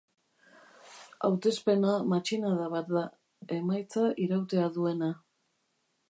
[1.27, 3.03] Hautespena matxinada bat da,
[3.57, 5.11] emaitza irautea duena.